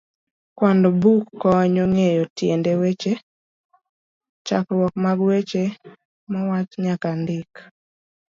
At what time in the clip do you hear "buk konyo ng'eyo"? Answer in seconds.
1.01-2.23